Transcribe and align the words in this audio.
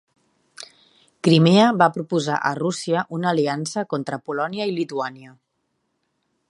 Crimea 1.27 1.67
va 1.81 1.89
proposar 1.97 2.39
a 2.51 2.53
Rússia 2.61 3.05
una 3.19 3.29
aliança 3.33 3.83
contra 3.93 4.21
Polònia 4.31 4.69
i 4.73 4.77
Lituània. 4.79 5.37